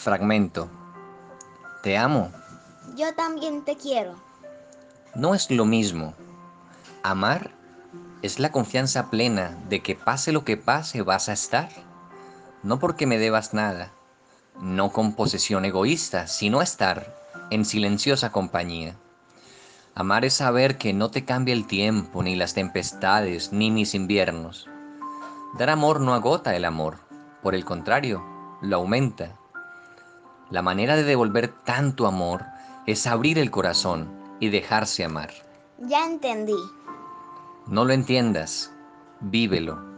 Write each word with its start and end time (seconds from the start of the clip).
Fragmento. 0.00 0.70
Te 1.82 1.98
amo. 1.98 2.32
Yo 2.96 3.14
también 3.14 3.66
te 3.66 3.76
quiero. 3.76 4.14
No 5.14 5.34
es 5.34 5.50
lo 5.50 5.66
mismo. 5.66 6.14
Amar 7.02 7.50
es 8.22 8.38
la 8.38 8.50
confianza 8.50 9.10
plena 9.10 9.58
de 9.68 9.82
que 9.82 9.96
pase 9.96 10.32
lo 10.32 10.42
que 10.42 10.56
pase 10.56 11.02
vas 11.02 11.28
a 11.28 11.34
estar. 11.34 11.68
No 12.62 12.78
porque 12.78 13.06
me 13.06 13.18
debas 13.18 13.52
nada, 13.52 13.92
no 14.58 14.90
con 14.90 15.12
posesión 15.12 15.66
egoísta, 15.66 16.28
sino 16.28 16.62
estar 16.62 17.14
en 17.50 17.66
silenciosa 17.66 18.32
compañía. 18.32 18.96
Amar 19.94 20.24
es 20.24 20.32
saber 20.32 20.78
que 20.78 20.94
no 20.94 21.10
te 21.10 21.26
cambia 21.26 21.52
el 21.52 21.66
tiempo, 21.66 22.22
ni 22.22 22.36
las 22.36 22.54
tempestades, 22.54 23.52
ni 23.52 23.70
mis 23.70 23.94
inviernos. 23.94 24.66
Dar 25.58 25.68
amor 25.68 26.00
no 26.00 26.14
agota 26.14 26.56
el 26.56 26.64
amor, 26.64 26.96
por 27.42 27.54
el 27.54 27.66
contrario, 27.66 28.24
lo 28.62 28.76
aumenta. 28.76 29.39
La 30.50 30.62
manera 30.62 30.96
de 30.96 31.04
devolver 31.04 31.48
tanto 31.64 32.06
amor 32.06 32.44
es 32.86 33.06
abrir 33.06 33.38
el 33.38 33.50
corazón 33.50 34.08
y 34.40 34.48
dejarse 34.48 35.04
amar. 35.04 35.30
Ya 35.78 36.04
entendí. 36.04 36.56
No 37.66 37.84
lo 37.84 37.92
entiendas, 37.92 38.72
vívelo. 39.20 39.89